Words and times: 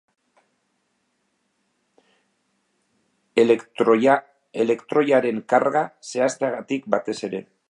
Elektroiaren 4.63 5.45
karga 5.55 5.89
zehazteagatik 6.13 6.95
batez 6.97 7.21
ere. 7.31 7.45